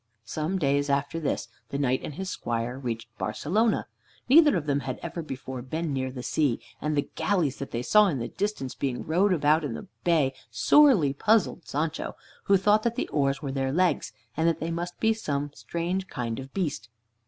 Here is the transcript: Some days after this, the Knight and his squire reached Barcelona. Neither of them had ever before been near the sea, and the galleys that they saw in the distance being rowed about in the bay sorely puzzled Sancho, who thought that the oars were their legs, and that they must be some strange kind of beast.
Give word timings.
Some 0.25 0.57
days 0.57 0.89
after 0.89 1.19
this, 1.19 1.47
the 1.69 1.77
Knight 1.77 2.01
and 2.01 2.15
his 2.15 2.27
squire 2.27 2.79
reached 2.79 3.15
Barcelona. 3.19 3.85
Neither 4.27 4.55
of 4.57 4.65
them 4.65 4.79
had 4.79 4.97
ever 5.03 5.21
before 5.21 5.61
been 5.61 5.93
near 5.93 6.11
the 6.11 6.23
sea, 6.23 6.59
and 6.81 6.97
the 6.97 7.11
galleys 7.13 7.57
that 7.57 7.69
they 7.69 7.83
saw 7.83 8.07
in 8.07 8.17
the 8.17 8.27
distance 8.27 8.73
being 8.73 9.05
rowed 9.05 9.31
about 9.31 9.63
in 9.63 9.75
the 9.75 9.85
bay 10.03 10.33
sorely 10.49 11.13
puzzled 11.13 11.67
Sancho, 11.67 12.15
who 12.45 12.57
thought 12.57 12.81
that 12.81 12.95
the 12.95 13.09
oars 13.09 13.43
were 13.43 13.51
their 13.51 13.71
legs, 13.71 14.11
and 14.35 14.47
that 14.49 14.59
they 14.59 14.71
must 14.71 14.99
be 14.99 15.13
some 15.13 15.51
strange 15.53 16.07
kind 16.07 16.39
of 16.39 16.51
beast. 16.51 16.89